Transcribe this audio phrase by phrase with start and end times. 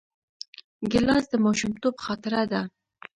[0.91, 2.61] ګیلاس د ماشومتوب خاطره ده.